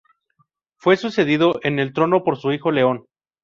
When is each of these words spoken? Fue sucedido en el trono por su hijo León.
Fue 0.79 0.97
sucedido 0.97 1.59
en 1.61 1.77
el 1.77 1.93
trono 1.93 2.23
por 2.23 2.35
su 2.35 2.51
hijo 2.51 2.71
León. 2.71 3.05